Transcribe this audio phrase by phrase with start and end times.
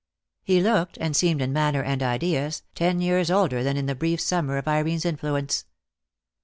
[0.41, 4.19] He looked, and seemed in manner and ideas, ten years older than in the brief
[4.19, 5.65] summer of Irene's influence.